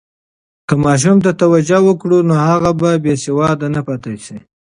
که 0.67 0.75
ماشوم 0.83 1.17
ته 1.25 1.31
توجه 1.41 1.79
وکړو، 1.85 2.17
نو 2.27 2.33
هغه 2.47 2.71
به 2.79 2.89
بې 3.03 3.13
سواده 3.23 3.67
نه 3.75 3.81
پاتې 3.87 4.13
شي. 4.25 4.37